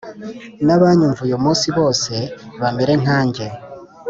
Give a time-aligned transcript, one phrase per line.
[0.65, 2.13] N abanyumva uyu munsi bose
[2.61, 3.45] bamere nkanjye